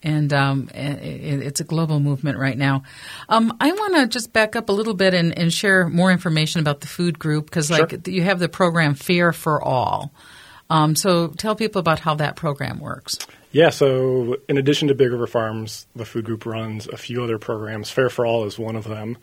[0.03, 2.83] and um, it's a global movement right now.
[3.29, 6.61] Um, I want to just back up a little bit and, and share more information
[6.61, 8.01] about the food group because, like, Sure.
[8.07, 10.13] you have the program Fare for All.
[10.69, 13.19] Um, so, tell people about how that program works.
[13.57, 17.39] Yeah, so in addition to Big River Farms, the food group runs a few other
[17.39, 17.89] programs.
[17.89, 19.17] Fare for All is one of them.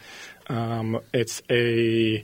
[0.47, 2.23] Um, it's a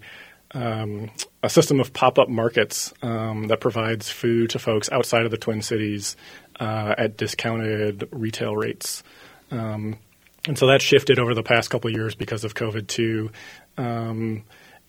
[0.49, 1.11] um,
[1.43, 5.37] a system of pop up markets um, that provides food to folks outside of the
[5.37, 6.17] Twin Cities
[6.59, 9.03] uh, at discounted retail rates.
[9.51, 9.99] Um,
[10.47, 13.29] and so that shifted over the past couple years because of COVID too.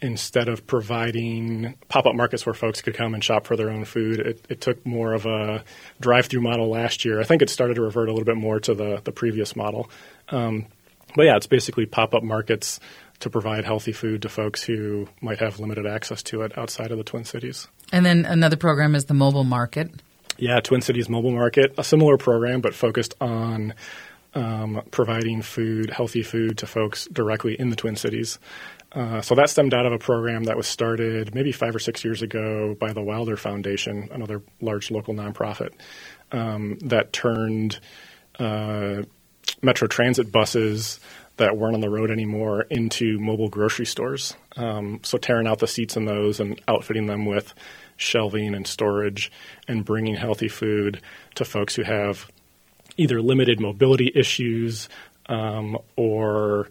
[0.03, 4.19] Instead of providing pop-up markets where folks could come and shop for their own food,
[4.19, 5.63] it, it took more of a
[6.01, 7.21] drive-through model last year.
[7.21, 9.91] I think it started to revert a little bit more to the the previous model.
[10.31, 10.67] Um,
[11.15, 12.81] but yeah, it's basically pop-up markets
[13.19, 16.99] to provide healthy food to folks who might have limited access to it outside of
[16.99, 17.69] the Twin Cities.
[17.93, 19.91] And then another program is the mobile market.
[20.39, 23.75] Yeah, Twin Cities Mobile Market, a similar program, but focused on
[24.35, 28.39] um, providing food, healthy food to folks directly in the Twin Cities.
[28.93, 32.05] Uh, so that stemmed out of a program that was started maybe five or six
[32.05, 35.71] years ago by the Wilder Foundation, another large local nonprofit
[36.33, 37.79] um, that turned
[38.39, 39.03] uh,
[39.63, 40.99] Metro Transit buses
[41.37, 44.37] that weren't on the road anymore into mobile grocery stores.
[44.57, 47.55] Um, so tearing out the seats in those and outfitting them with
[47.97, 49.31] shelving and storage
[49.69, 51.01] and bringing healthy food
[51.37, 52.31] to folks who have
[52.97, 54.89] either limited mobility issues
[55.27, 56.69] um, or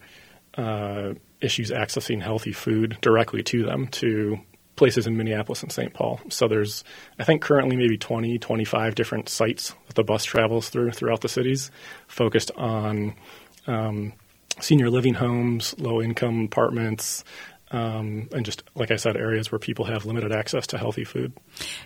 [0.55, 4.39] uh, issues accessing healthy food directly to them to
[4.75, 5.93] places in Minneapolis and St.
[5.93, 6.21] Paul.
[6.29, 6.85] So there's,
[7.19, 11.27] I think, currently maybe 20, 25 different sites that the bus travels through throughout the
[11.27, 11.69] cities,
[12.07, 13.13] focused on
[13.67, 14.13] um,
[14.61, 17.25] senior living homes, low income apartments,
[17.71, 21.33] um, and just like I said, areas where people have limited access to healthy food.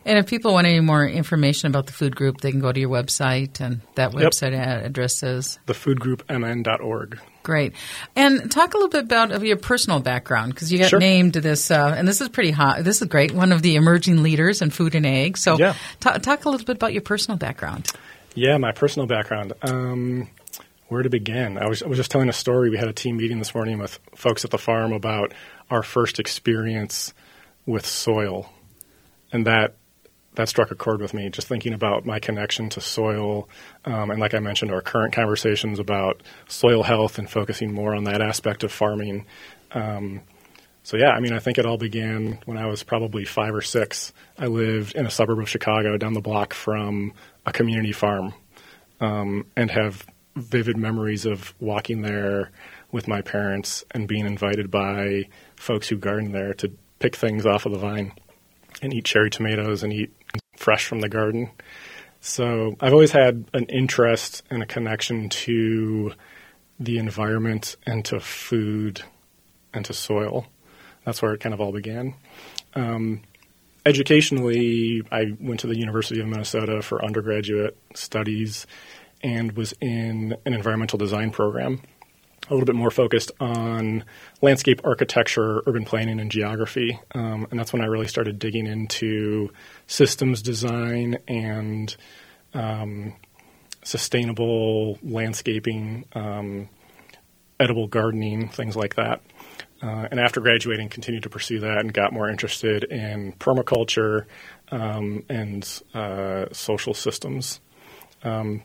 [0.05, 2.79] And if people want any more information about the food group, they can go to
[2.79, 4.85] your website, and that website yep.
[4.85, 7.19] address is thefoodgroupmn.org.
[7.43, 7.73] Great.
[8.15, 10.99] And talk a little bit about your personal background because you got sure.
[10.99, 12.83] named this, uh, and this is pretty hot.
[12.85, 13.33] This is great.
[13.33, 15.37] One of the emerging leaders in food and ag.
[15.37, 15.73] So, yeah.
[15.99, 17.91] t- talk a little bit about your personal background.
[18.33, 19.53] Yeah, my personal background.
[19.61, 20.29] Um,
[20.87, 21.57] where to begin?
[21.57, 22.69] I was, I was just telling a story.
[22.69, 25.33] We had a team meeting this morning with folks at the farm about
[25.69, 27.13] our first experience
[27.65, 28.49] with soil,
[29.31, 29.75] and that
[30.35, 31.29] that struck a chord with me.
[31.29, 33.49] Just thinking about my connection to soil,
[33.85, 38.05] um, and like I mentioned, our current conversations about soil health and focusing more on
[38.05, 39.25] that aspect of farming.
[39.71, 40.21] Um,
[40.83, 43.61] so yeah, I mean, I think it all began when I was probably five or
[43.61, 44.11] six.
[44.37, 47.13] I lived in a suburb of Chicago, down the block from
[47.45, 48.33] a community farm,
[48.99, 52.51] um, and have vivid memories of walking there
[52.91, 55.23] with my parents and being invited by
[55.55, 58.11] folks who garden there to pick things off of the vine
[58.81, 60.11] and eat cherry tomatoes and eat
[60.55, 61.49] fresh from the garden.
[62.21, 66.13] So I've always had an interest and a connection to
[66.79, 69.01] the environment and to food
[69.73, 70.45] and to soil.
[71.05, 72.15] That's where it kind of all began.
[72.75, 73.23] Um,
[73.85, 78.67] educationally, I went to the University of Minnesota for undergraduate studies
[79.21, 81.81] and was in an environmental design program
[82.49, 84.03] a little bit more focused on
[84.41, 86.99] landscape architecture, urban planning, and geography.
[87.15, 89.49] Um, and that's when I really started digging into
[89.87, 91.95] systems design and
[92.53, 93.13] um,
[93.83, 96.69] sustainable landscaping, um,
[97.59, 99.21] edible gardening, things like that.
[99.81, 104.25] Uh, and after graduating, continued to pursue that and got more interested in permaculture
[104.71, 107.59] um, and uh, social systems.
[108.23, 108.63] Um,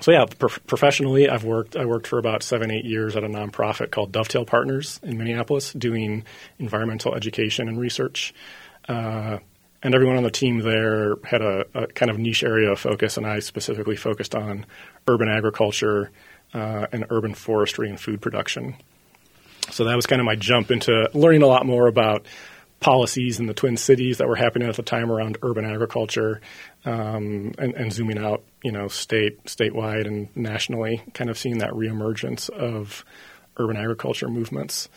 [0.00, 1.76] so yeah, pro- professionally, I've worked.
[1.76, 5.72] I worked for about seven, eight years at a nonprofit called Dovetail Partners in Minneapolis,
[5.72, 6.24] doing
[6.58, 8.32] environmental education and research.
[8.88, 9.38] Uh,
[9.82, 13.16] and everyone on the team there had a, a, kind of niche area of focus,
[13.16, 14.66] and I specifically focused on
[15.06, 16.10] urban agriculture
[16.52, 18.76] uh, and urban forestry and food production.
[19.70, 22.26] So that was kind of my jump into learning a lot more about
[22.80, 26.40] policies in the Twin Cities that were happening at the time around urban agriculture,
[26.84, 31.70] um, and, and, zooming out, you know, state, statewide, and nationally, kind of seeing that
[31.70, 33.04] reemergence of
[33.58, 34.88] urban agriculture movements.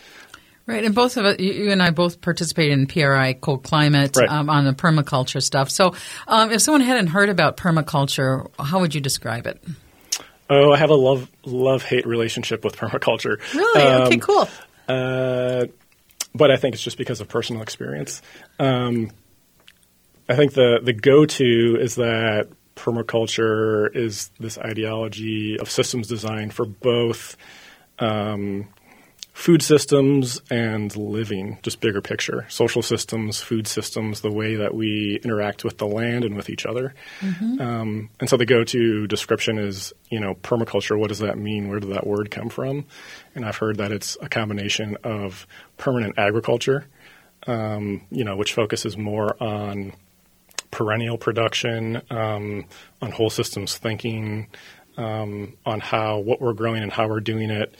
[0.66, 4.30] Right, and both of us, you and I both participated in PRI Cold Climate right.
[4.30, 5.70] um, on the permaculture stuff.
[5.70, 5.94] So,
[6.26, 9.62] um, if someone hadn't heard about permaculture, how would you describe it?
[10.50, 13.42] Oh, I have a love love hate relationship with permaculture.
[13.54, 13.82] Really?
[13.82, 14.48] Um, okay, cool.
[14.88, 15.66] Uh,
[16.34, 18.22] but I think it's just because of personal experience.
[18.58, 19.12] Um,
[20.30, 26.50] I think the the go to is that permaculture is this ideology of systems design
[26.50, 27.38] for both
[28.00, 28.68] um,
[29.34, 35.20] food systems and living, just bigger picture, social systems, food systems, the way that we
[35.24, 36.94] interact with the land and with each other.
[37.20, 37.60] Mm-hmm.
[37.60, 40.98] Um, and so the go-to description is, you know, permaculture.
[40.98, 41.68] What does that mean?
[41.68, 42.86] Where did that word come from?
[43.34, 46.86] And I've heard that it's a combination of permanent agriculture,
[47.48, 49.94] um, you know, which focuses more on
[50.70, 52.66] perennial production, um,
[53.02, 54.48] on whole systems thinking,
[54.96, 57.74] um, on how what we're growing and how we're doing it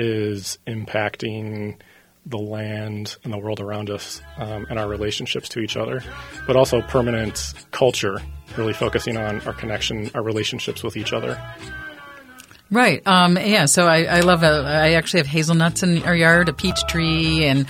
[0.00, 1.76] is impacting
[2.26, 6.02] the land and the world around us um, and our relationships to each other,
[6.46, 8.20] but also permanent culture,
[8.56, 11.40] really focusing on our connection, our relationships with each other.
[12.70, 13.04] Right.
[13.04, 13.64] Um, yeah.
[13.64, 14.44] So I, I love.
[14.44, 17.66] A, I actually have hazelnuts in our yard, a peach tree, and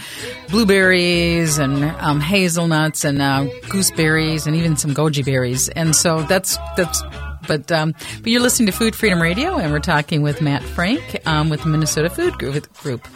[0.51, 5.71] blueberries, and um, hazelnuts, and uh, gooseberries, and even some goji berries.
[5.71, 7.03] And so that's that's
[7.47, 11.27] but um, but you're listening to Food Freedom Radio, and we're talking with Matt Frank
[11.27, 13.07] um, with the Minnesota Food Group.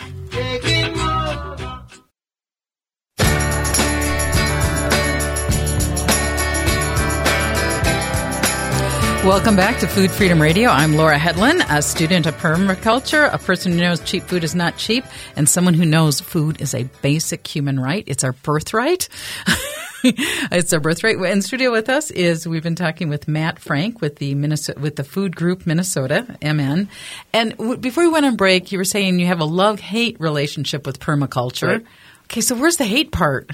[9.24, 10.68] Welcome back to Food Freedom Radio.
[10.68, 14.76] I'm Laura Hedlund, a student of permaculture, a person who knows cheap food is not
[14.76, 15.02] cheap,
[15.34, 18.04] and someone who knows food is a basic human right.
[18.06, 19.08] It's our birthright.
[20.04, 21.16] it's our birthright.
[21.16, 24.96] In studio with us is we've been talking with Matt Frank with the Minnesota with
[24.96, 26.90] the Food Group Minnesota MN.
[27.32, 30.20] And w- before we went on break, you were saying you have a love hate
[30.20, 31.78] relationship with permaculture.
[31.78, 31.86] Right.
[32.24, 33.50] Okay, so where's the hate part?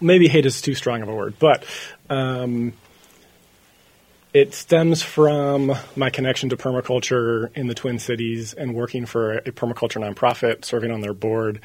[0.00, 1.64] maybe hate is too strong of a word, but
[2.10, 2.72] um,
[4.34, 9.52] it stems from my connection to permaculture in the Twin Cities and working for a
[9.52, 11.60] permaculture nonprofit, serving on their board,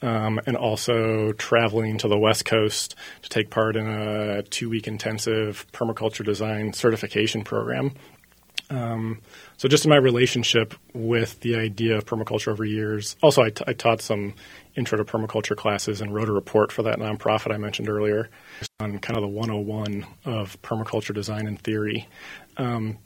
[0.00, 4.88] um, and also traveling to the West Coast to take part in a two week
[4.88, 7.92] intensive permaculture design certification program.
[8.74, 9.20] Um,
[9.56, 13.14] so, just in my relationship with the idea of permaculture over years.
[13.22, 14.34] Also, I, t- I taught some
[14.74, 18.30] intro to permaculture classes and wrote a report for that nonprofit I mentioned earlier
[18.80, 22.08] on kind of the 101 of permaculture design and theory.
[22.56, 22.98] Um,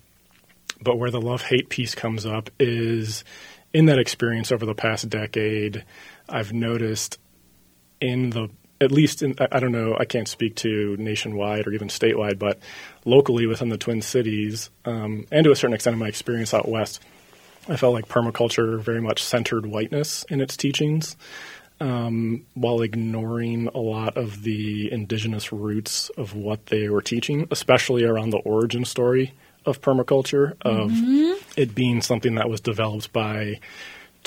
[0.81, 3.23] but where the love hate piece comes up is
[3.75, 5.85] in that experience over the past decade,
[6.31, 7.19] I've noticed
[8.01, 8.49] in the
[8.81, 12.59] at least in, I don't know, I can't speak to nationwide or even statewide, but
[13.05, 16.69] locally within the Twin Cities, um, and to a certain extent in my experience out
[16.69, 17.03] west,
[17.69, 21.17] I felt like permaculture very much centered whiteness in its teachings
[21.81, 28.05] um, while ignoring a lot of the indigenous roots of what they were teaching, especially
[28.05, 31.35] around the origin story of permaculture, of mm-hmm.
[31.57, 33.61] it being something that was developed by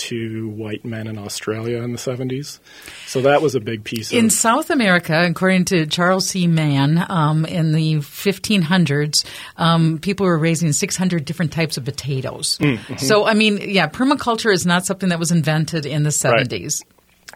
[0.01, 2.57] two white men in Australia in the 70s.
[3.05, 4.11] So that was a big piece.
[4.11, 6.47] In South America, according to Charles C.
[6.47, 9.23] Mann, um, in the 1500s,
[9.57, 12.57] um, people were raising 600 different types of potatoes.
[12.57, 12.95] Mm-hmm.
[12.95, 16.81] So, I mean, yeah, permaculture is not something that was invented in the 70s.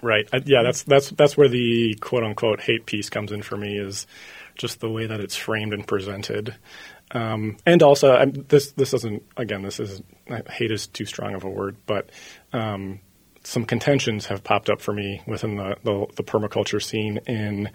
[0.01, 0.27] Right.
[0.33, 0.45] Right.
[0.45, 4.05] Yeah, that's that's that's where the quote unquote hate piece comes in for me is
[4.55, 6.55] just the way that it's framed and presented.
[7.11, 9.61] Um, and also, I'm, this this doesn't again.
[9.61, 10.01] This is
[10.49, 12.09] hate is too strong of a word, but
[12.51, 12.99] um,
[13.43, 17.19] some contentions have popped up for me within the, the, the permaculture scene.
[17.27, 17.69] In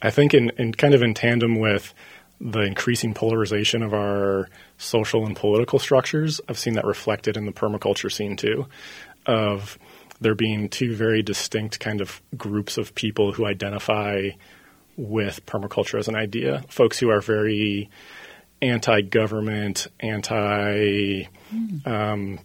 [0.00, 1.94] I think in, in kind of in tandem with
[2.40, 6.40] the increasing polarization of our social and political structures.
[6.48, 8.66] I've seen that reflected in the permaculture scene too,
[9.24, 9.78] of
[10.20, 14.28] there being two very distinct kind of groups of people who identify
[14.96, 16.64] with permaculture as an idea.
[16.68, 17.90] Folks who are very
[18.62, 21.28] anti-government, anti
[21.84, 22.38] um,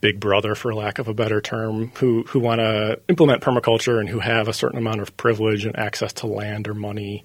[0.00, 4.08] big brother, for lack of a better term, who who want to implement permaculture and
[4.08, 7.22] who have a certain amount of privilege and access to land or money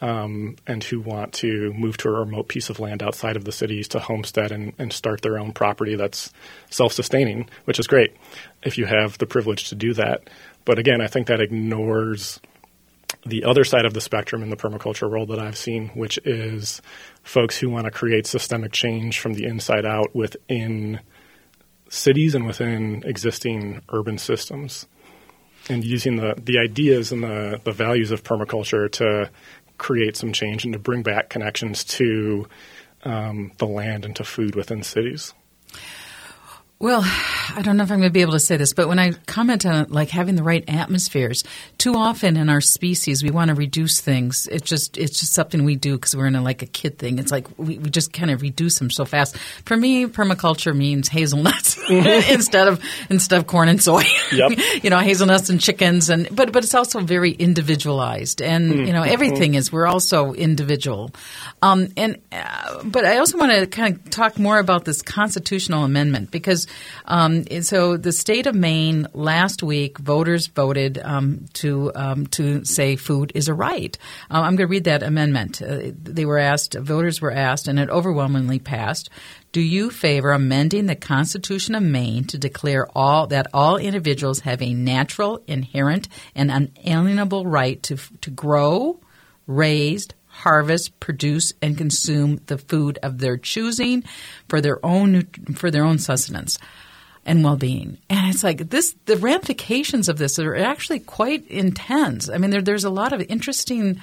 [0.00, 3.52] um, and who want to move to a remote piece of land outside of the
[3.52, 6.32] cities to homestead and, and start their own property that's
[6.70, 8.16] self sustaining, which is great
[8.62, 10.28] if you have the privilege to do that.
[10.64, 12.40] But again, I think that ignores
[13.24, 16.82] the other side of the spectrum in the permaculture world that I've seen, which is
[17.22, 21.00] folks who want to create systemic change from the inside out within
[21.88, 24.86] cities and within existing urban systems
[25.68, 29.30] and using the, the ideas and the, the values of permaculture to
[29.78, 32.46] create some change and to bring back connections to
[33.04, 35.32] um, the land and to food within cities.
[36.78, 37.04] Well,
[37.54, 39.12] I don't know if I'm going to be able to say this, but when I
[39.26, 41.44] comment on like having the right atmospheres,
[41.78, 44.46] too often in our species we want to reduce things.
[44.50, 47.18] It's just it's just something we do because we're in a, like a kid thing.
[47.18, 49.36] It's like we, we just kind of reduce them so fast.
[49.64, 52.32] For me, permaculture means hazelnuts mm-hmm.
[52.32, 54.04] instead of instead of corn and soy.
[54.32, 54.58] Yep.
[54.82, 58.84] you know, hazelnuts and chickens, and but but it's also very individualized, and mm-hmm.
[58.84, 61.10] you know everything is we're also individual.
[61.62, 65.84] Um, and uh, but I also want to kind of talk more about this constitutional
[65.84, 66.66] amendment because
[67.06, 72.96] um, so the state of Maine last week, voters voted um, to um, to say
[72.96, 73.96] food is a right.
[74.30, 75.60] Uh, I'm going to read that amendment.
[75.60, 79.10] Uh, they were asked, voters were asked, and it overwhelmingly passed.
[79.52, 84.60] Do you favor amending the Constitution of Maine to declare all that all individuals have
[84.60, 89.00] a natural, inherent, and unalienable right to to grow,
[89.46, 94.04] raise, harvest, produce, and consume the food of their choosing
[94.48, 95.24] for their own
[95.54, 96.58] for their own sustenance
[97.28, 97.98] and well-being.
[98.10, 102.28] And it's like this the ramifications of this are actually quite intense.
[102.28, 104.00] I mean there, there's a lot of interesting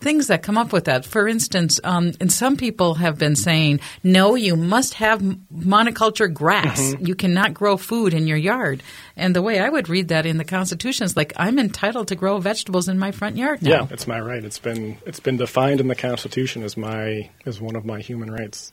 [0.00, 1.04] things that come up with that.
[1.04, 6.80] For instance, um, and some people have been saying, no, you must have monoculture grass.
[6.80, 7.06] Mm-hmm.
[7.06, 8.82] You cannot grow food in your yard.
[9.16, 12.16] And the way I would read that in the Constitution is like, I'm entitled to
[12.16, 13.70] grow vegetables in my front yard now.
[13.70, 14.44] Yeah, it's my right.
[14.44, 18.30] It's been it's been defined in the Constitution as my as one of my human
[18.30, 18.72] rights.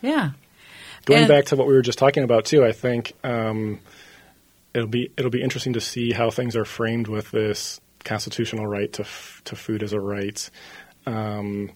[0.00, 0.30] Yeah.
[1.04, 3.80] Going and, back to what we were just talking about too, I think um,
[4.74, 8.92] it'll be it'll be interesting to see how things are framed with this constitutional right
[8.94, 10.48] to f- to food as a right.
[11.06, 11.70] Um,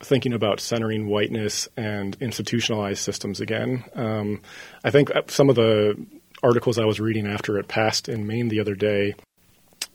[0.00, 3.84] thinking about centering whiteness and institutionalized systems again.
[3.94, 4.42] Um,
[4.84, 5.96] I think some of the
[6.42, 9.14] articles I was reading after it passed in Maine the other day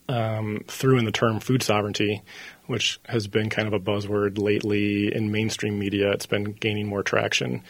[0.09, 2.23] um, threw in the term food sovereignty,
[2.65, 6.11] which has been kind of a buzzword lately in mainstream media.
[6.11, 7.61] It's been gaining more traction.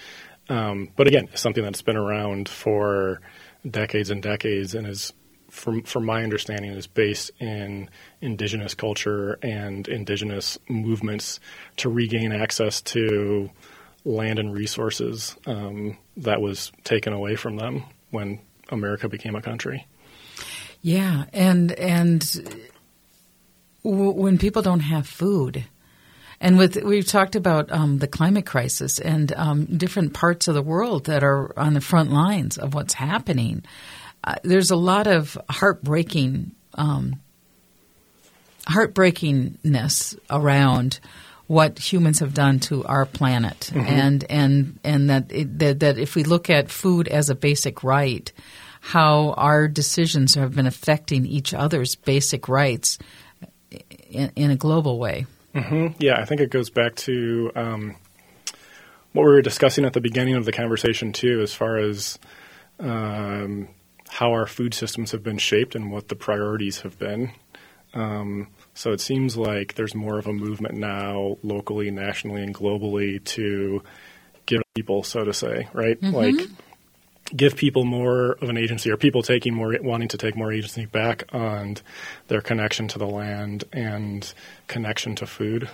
[0.49, 3.21] Um, but again, something that's been around for
[3.69, 5.13] decades and decades and is,
[5.49, 7.89] from, from my understanding, is based in
[8.21, 11.39] indigenous culture and indigenous movements
[11.77, 13.49] to regain access to
[14.05, 18.39] land and resources um, that was taken away from them when
[18.69, 19.87] America became a country.
[20.81, 22.21] Yeah, and and
[23.83, 25.65] w- when people don't have food,
[26.41, 30.61] and with we've talked about um, the climate crisis and um, different parts of the
[30.61, 33.63] world that are on the front lines of what's happening.
[34.23, 37.15] Uh, there's a lot of heartbreaking um,
[38.67, 40.99] heartbreakingness around
[41.47, 43.87] what humans have done to our planet, Mm-hmm.
[43.87, 47.83] and and and that, it, that that if we look at food as a basic
[47.83, 48.31] right,
[48.81, 52.97] how our decisions have been affecting each other's basic rights
[54.11, 55.25] in, in a global way.
[55.99, 57.95] Yeah, I think it goes back to um,
[59.13, 62.19] what we were discussing at the beginning of the conversation too, as far as
[62.79, 63.67] um,
[64.07, 67.31] how our food systems have been shaped and what the priorities have been.
[67.93, 73.23] Um, so it seems like there's more of a movement now, locally, nationally, and globally,
[73.25, 73.81] to
[74.45, 75.97] give people, so to say, right?
[76.13, 76.35] Like
[77.35, 80.85] give people more of an agency, or people taking more, wanting to take more agency
[80.85, 81.77] back on
[82.27, 84.33] their connection to the land and
[84.67, 85.69] connection to food.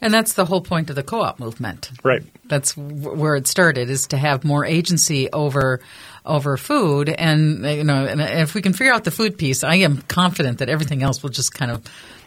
[0.00, 1.90] And that's the whole point of the co-op movement.
[2.04, 2.22] Right.
[2.44, 5.80] That's w- where it started is to have more agency over
[6.24, 9.76] over food and you know and if we can figure out the food piece, I
[9.76, 11.84] am confident that everything else will just kind of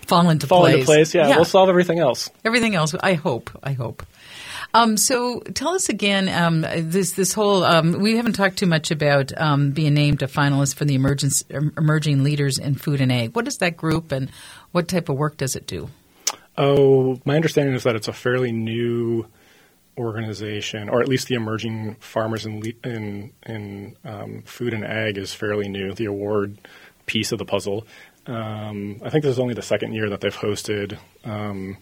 [0.08, 0.74] fall into Fall place.
[0.76, 1.14] into place.
[1.16, 2.30] Yeah, we'll solve everything else.
[2.44, 3.50] Everything else, I hope.
[3.64, 4.04] I hope.
[4.74, 7.64] Um, so tell us again um, this this whole.
[7.64, 11.44] Um, we haven't talked too much about um, being named a finalist for the emergence,
[11.50, 13.36] emerging leaders in food and ag.
[13.36, 14.30] What is that group, and
[14.72, 15.90] what type of work does it do?
[16.58, 19.26] Oh, my understanding is that it's a fairly new
[19.98, 25.34] organization, or at least the emerging farmers in in, in um, food and ag is
[25.34, 25.94] fairly new.
[25.94, 26.60] The award
[27.08, 27.88] piece of the puzzle.
[28.28, 31.78] Um, I think this is only the second year that they've hosted um,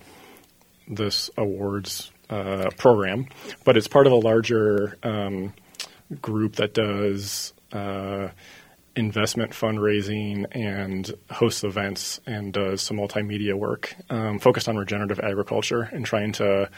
[0.88, 3.28] this awards uh, program,
[3.64, 5.54] but it's part of a larger um,
[6.22, 8.30] group that does uh,
[8.96, 15.88] investment fundraising and hosts events and does some multimedia work um, focused on regenerative agriculture
[15.92, 16.70] and trying to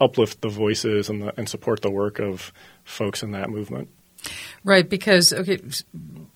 [0.00, 2.52] uplift the voices and, the, and support the work of
[2.84, 3.88] folks in that movement.
[4.64, 5.60] Right, because okay,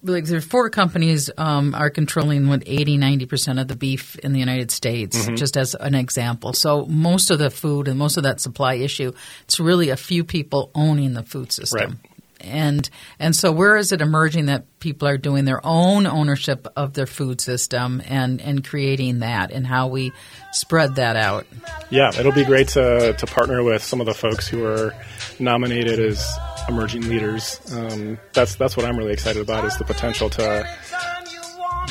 [0.03, 4.17] like there are four companies um, are controlling what 80, 90 percent of the beef
[4.21, 6.53] in the United States, just as an example.
[6.53, 9.13] So most of the food and most of that supply issue,
[9.45, 11.99] it's really a few people owning the food system.
[12.03, 12.12] Right.
[12.43, 12.89] And
[13.19, 17.07] and so where is it emerging that people are doing their own ownership of their
[17.07, 20.13] food system and, and creating that and how we
[20.53, 21.47] spread that out?
[21.91, 24.95] Yeah, it'll be great to, to partner with some of the folks who are
[25.39, 26.27] nominated as
[26.69, 27.61] emerging leaders.
[27.73, 30.69] Um, that's that's what I'm really excited about is the potential to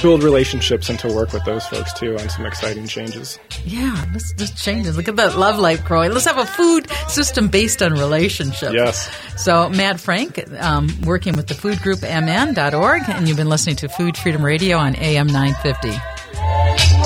[0.02, 3.40] build relationships and to work with those folks too on some exciting changes.
[3.66, 4.88] Yeah, let's just change.
[4.88, 6.12] Look at that love life growing.
[6.12, 8.74] Let's have a food system based on relationships.
[8.74, 9.10] Yes.
[9.38, 13.90] So, Matt Frank, um, working with the food group mn.org, and you've been listening to
[13.90, 17.01] Food Freedom Radio on AM 950.